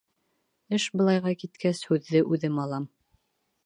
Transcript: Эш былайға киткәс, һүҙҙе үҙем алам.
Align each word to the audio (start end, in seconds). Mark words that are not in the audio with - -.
Эш 0.77 0.87
былайға 1.01 1.35
киткәс, 1.43 1.85
һүҙҙе 1.93 2.27
үҙем 2.35 2.63
алам. 2.67 2.93